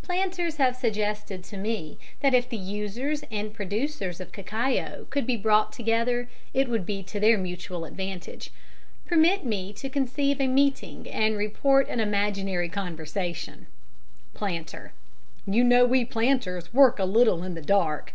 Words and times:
Planters 0.00 0.56
have 0.56 0.74
suggested 0.76 1.44
to 1.44 1.58
me 1.58 1.98
that 2.20 2.32
if 2.32 2.48
the 2.48 2.56
users 2.56 3.22
and 3.30 3.52
producers 3.52 4.18
of 4.18 4.32
cacao 4.32 5.06
could 5.10 5.26
be 5.26 5.36
brought 5.36 5.72
together 5.74 6.26
it 6.54 6.68
would 6.70 6.86
be 6.86 7.02
to 7.02 7.20
their 7.20 7.36
mutual 7.36 7.84
advantage. 7.84 8.48
Permit 9.04 9.44
me 9.44 9.74
to 9.74 9.90
conceive 9.90 10.40
a 10.40 10.46
meeting 10.48 11.06
and 11.06 11.36
report 11.36 11.86
an 11.90 12.00
imaginary 12.00 12.70
conversation: 12.70 13.66
PLANTER: 14.32 14.94
You 15.46 15.62
know 15.64 15.84
we 15.84 16.02
planters 16.02 16.72
work 16.72 16.98
a 16.98 17.04
little 17.04 17.42
in 17.44 17.52
the 17.52 17.60
dark. 17.60 18.14